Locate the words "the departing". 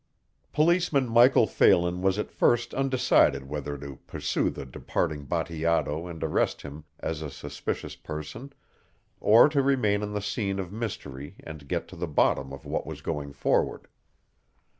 4.49-5.25